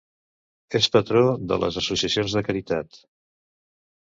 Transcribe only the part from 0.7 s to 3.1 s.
És patró de les associacions de caritat.